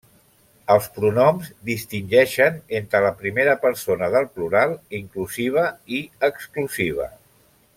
Els 0.75 0.85
pronoms 0.95 1.49
distingeixen 1.69 2.57
entre 2.79 3.01
la 3.05 3.11
primera 3.19 3.55
persona 3.67 4.09
del 4.17 4.27
plural 4.39 4.75
inclusiva 5.01 5.67
i 5.99 6.01
exclusiva. 6.31 7.11